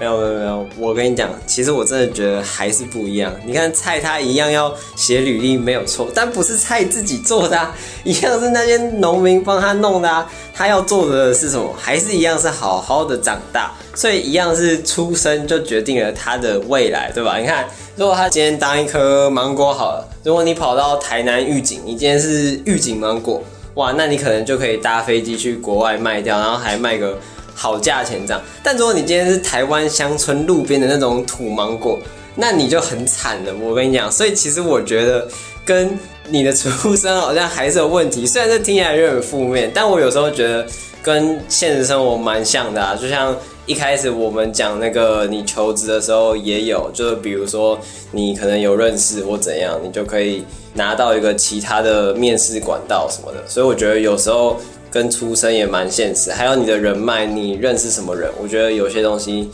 [0.02, 3.32] 没有没有没有，我跟你讲，其实我真的觉得还是不一样。
[3.46, 10.28] 你看菜他一样要写履历没有错，但不是菜自己做的、啊，一样是那些农民帮他弄的啊。
[10.52, 11.72] 他要做的是什么？
[11.78, 17.38] 还是一样是好好的长大，所以一样是出生就决定了他的未来，对吧？
[17.38, 23.40] 你看，如果他今天当一颗芒果好了，如果你跑到台南预警，你今天是预警芒果，
[23.74, 27.16] 哇，那你可能就可以搭飞机去国外卖掉，然后还卖个。
[27.54, 31.98] 好价钱这样，但如果你今天是台湾乡村路边的那种土芒果，
[32.34, 33.52] 那你就很惨了。
[33.60, 35.28] 我跟你讲，所以其实我觉得
[35.64, 38.26] 跟你的出身好像还是有问题。
[38.26, 40.66] 虽然这听起来有点负面，但我有时候觉得
[41.02, 42.96] 跟现实生活蛮像的啊。
[43.00, 43.36] 就像
[43.66, 47.78] 一开始我们讲那个你求职的时候也有，就是比如说
[48.10, 53.46] 你可能有认识或怎样，你就可以拿到一个其他的面试管道什么的。
[53.46, 54.58] 所以我觉得有时候。
[54.92, 58.30] 跟出身也蛮现实，还有你的人脉，你认识什么人？
[58.40, 59.50] 我觉得有些东西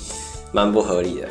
[0.51, 1.29] 蛮不合理的。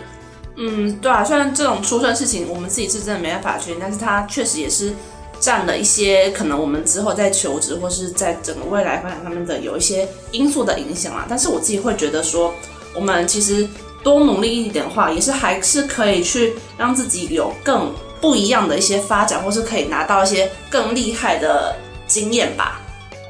[0.56, 4.94] 嗯，对啊，虽然这种出身事情我们自己是真的没办法确定，但是它确实也是
[5.40, 11.28] 占了一些可能我们之后在求职或是在整个未来发展上面的有一些因素的影响啊。
[11.30, 12.52] 但是我自己会觉得说，
[12.96, 13.68] 我们其实
[14.04, 21.76] 多努力一点的话，也是还是可以去让自己有更不一样的一些发展，或是可以拿到一些更厉害的
[22.08, 22.82] 经验吧。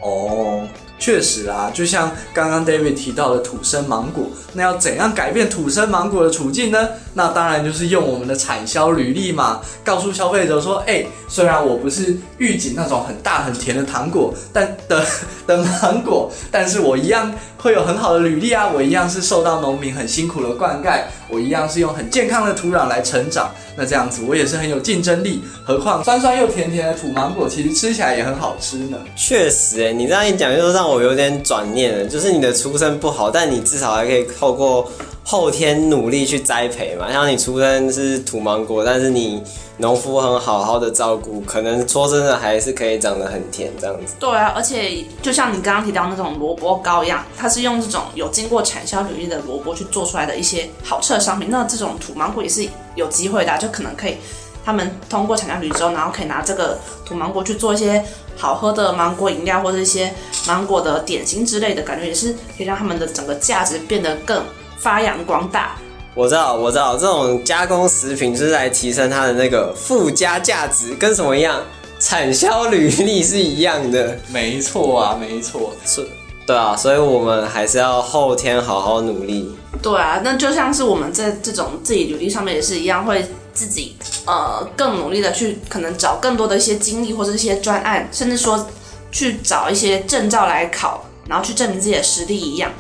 [0.08, 0.68] 哦，
[0.98, 6.88] 确实啊，就像刚刚 David 提到的土生芒果，那要怎样改变土生芒果的处境呢？
[7.14, 15.06] 那当然就是用我们的产销履历嘛，告诉消费者说，哎，虽然我不是预警那种很大很甜的糖果，但的
[15.46, 17.34] 的芒果，但是我一样
[17.68, 23.54] 会有很好的履历啊，我一样是受到农民很辛苦的灌溉，我一样是用很健康的土壤来成长。
[23.76, 28.98] 那这样子我也是很有竞争力，何况酸酸又甜甜的土芒果，其实吃起来也很好吃呢。
[29.18, 32.06] 确实，哎，你这样一讲，就让我有点转念了。
[32.06, 34.90] 就是你的出身不好，但你至少还可以透过
[35.26, 37.12] 后天努力去栽培嘛。
[37.12, 39.44] 像你出身是土芒果，但是你
[39.80, 44.16] 农夫很好好的照顾，可能说真的还是可以长得很甜这样子。
[44.20, 51.50] 对啊，而且就像你刚刚提到那种萝卜糕一样，它是用这种有经过产销履历的萝卜去做出来的一些好吃的商品。
[51.52, 54.18] 那这种土芒果也是有机会的、就可能可以
[54.66, 58.04] 他们通过产销履历之后，然后可以拿这个土芒果去做一些
[58.36, 60.12] 好喝的芒果饮料或者一些
[60.48, 64.44] 芒果的点心之类的，感觉也是可以让他们的整个价值变得更
[64.80, 65.76] 发扬光大。
[66.18, 71.62] 我知道，我知道，这种加工食品就是来提升它的那个附加价值，跟什么一样？
[72.00, 74.18] 产销履历是一样的。
[74.28, 75.74] 没错啊，没错。
[75.86, 76.08] 是，
[76.48, 79.56] 对啊，所以我们还是要后天好好努力。
[79.80, 83.96] 对啊，那就像是我们在这种自己履历上面也是一样，会自己
[84.26, 88.68] 呃更努力的去可能找更多的一些经历或者一些专案，甚至说
[89.12, 92.72] 去找一些证照来考，然后去证明自己的实力一样。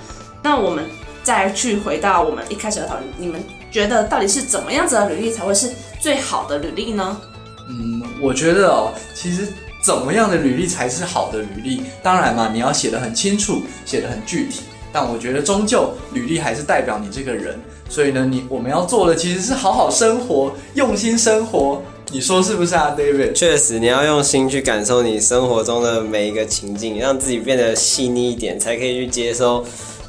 [0.41, 0.83] 那我们
[1.27, 5.69] 再去回到我们一开始的讨论，你们觉得到底是怎么样子的履历才会是
[5.99, 7.19] 最好的履历呢？
[7.67, 9.45] 嗯，我觉得哦，其实
[9.83, 11.83] 怎么样的履历才是好的履历？
[12.01, 14.61] 当然嘛，你要写得很清楚，写得很具体。
[14.93, 17.59] 但我觉得终究履历还是代表你这个人，
[17.89, 21.83] 所以呢，你我们要做的其实是好好生活，用心生活。
[22.09, 23.33] 你说是不是啊， David？
[23.33, 29.61] 确实，你要用心去感受你生活中的每一个情境，让自己变得细腻一点，才可以去接收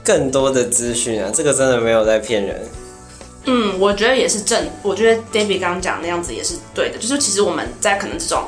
[0.09, 1.31] 更多的资讯啊！
[1.35, 2.67] 这个真的没有在骗人。
[3.45, 8.45] 嗯，我觉得也是正，我觉得 David 刚刚讲那样子也是对的，就是其实我们在可能这种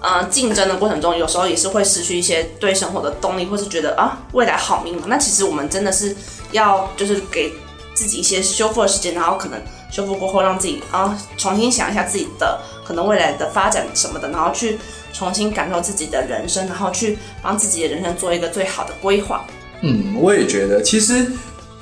[0.00, 5.00] 呃竞争的过程中，有时候也是会失去一些对生活的动力，或是觉得啊未来好迷茫。
[5.08, 6.14] 那其实我们真的是
[6.52, 7.52] 要就是给
[7.92, 14.78] 自己一些修复的时间，然后可能修复过后，让自己啊重新想一下自己的可能未来的发展什么的，然后去
[15.12, 19.44] 重新感受自己的人生，然后去帮自己的人生做一个最好的规划。
[19.82, 21.26] 嗯，我也觉得，其实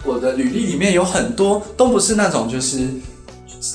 [0.04, 2.86] 我的履历里面有很多都不是那种就是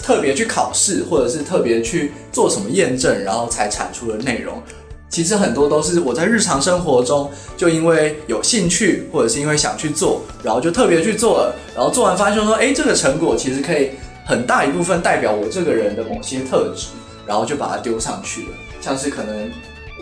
[0.01, 4.61] 特别去考试，或者是特别去做什么验证，然后才产出的内容。
[5.09, 13.91] 其实很多都是我在日常生活中，就因为有兴趣，或者是因为想去做，然后就特别去做了，然后做完发现说，哎，这个成果其实可以
[14.25, 16.87] 很大一部分代表我这个人的某些特质，
[17.27, 18.47] 然后就把它丢上去了。
[18.81, 19.51] 像是可能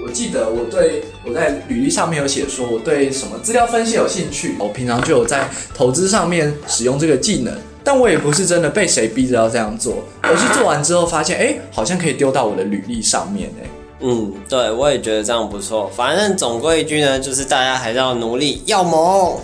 [0.04, 13.68] 我记得我对我在履历上面有写说，我对什么资料分析有兴趣，我平常就有在投资上面使用这个技能，但我也不是真的被谁逼着要这样做，而是做完之后发现，哎，好像可以丢到我的履历上面，哎。
[14.04, 15.88] 嗯，对，我也觉得这样不错。
[15.96, 19.38] 反正总归一句呢，就是大家还是要努力，要猛。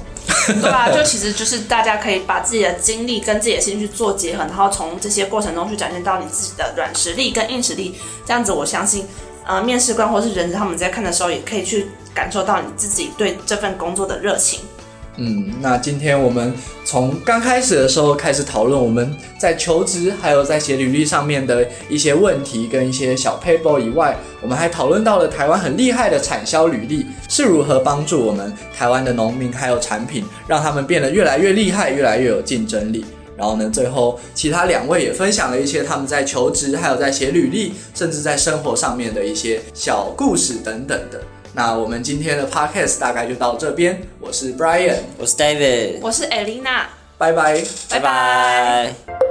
[0.60, 7.96] 对啊，就其实就是大家可以把自己的经历跟自己的兴趣做结合，然后从这些过程中去展现到你自己的软实力跟硬实力。
[8.26, 9.06] 这样子，我相信，
[9.48, 14.60] 呃，面试官或是人他们在看的时候，也可以去感受到你自己对这份工作的热情。
[15.16, 16.54] 嗯，那今天我们
[16.86, 33.04] 从刚开始的时候开始讨论我们在求职还有在写履历上面的一些问题跟一些小 paper 以外，我们还讨论到了台湾很厉害的产销履历是如何帮助我们台湾的农民还有产品，让他们变得越来越厉害，越来越有竞争力。
[33.38, 41.22] 然后呢，最后其他两位也分享了一些他们在求职还有在写履历，甚至在生活上面的一些小故事等等的。
[41.54, 44.02] 那我们今天的 podcast 大概就到这边。
[44.20, 46.86] 我是 Brian，我是 David，我是 Elena，
[47.18, 49.27] 拜拜，拜拜。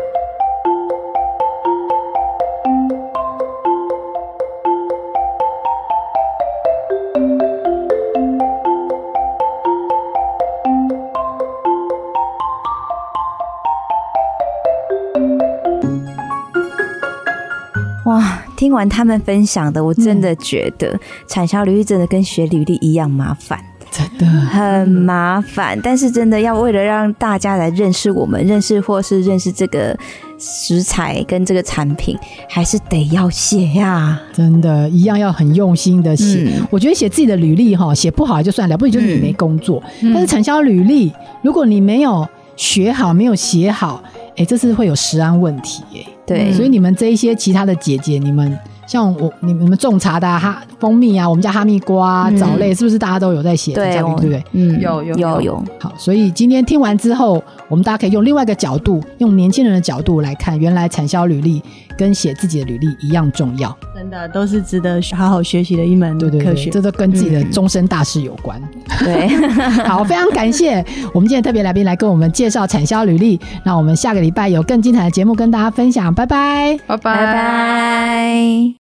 [18.67, 20.99] 听完他们分享的，我真的觉得
[21.29, 23.57] 产销履历真的跟学履历一样麻烦，
[23.93, 25.79] 真的很麻烦。
[25.81, 29.97] 但是真的要为了让大家来认识我们，认识或是认识这个
[30.37, 34.21] 食材跟这个产品，还是得要写呀。
[34.33, 36.61] 真的，一样要很用心的写。
[36.69, 39.81] 我觉得写自己的履历哈，写不好就算了，不起就是你没工作。
[40.13, 44.03] 但是产销履历，如果你没有学好，没有写好，
[44.37, 46.05] 哎，这是会有食安问题耶。
[46.27, 53.73] 对，所以你们这一些其他的姐姐，你们像我，你们你们种茶的哈蜂蜜啊，我们家哈密瓜、藻类，是不是大家都有在写？
[53.75, 54.45] 对，对不对？
[54.53, 55.65] 嗯，有有有有。
[55.79, 61.63] 好，所以今天听完之后，我们大家可以用另外一个角度，用年轻人的角度来看，原来产销履历
[61.97, 63.77] 跟写自己的履历一样重要。
[63.97, 68.61] 真的都是值得好好学习的一门对对科学，这都跟自己的终身大事有关。
[68.99, 69.27] 对，
[69.85, 70.85] 好，非常感谢
[71.15, 73.41] 我们今天特别来宾来跟我们介绍产销履历。
[73.65, 78.75] 那我们下个礼拜有更精彩的节目跟大家分享，拜拜，拜拜拜。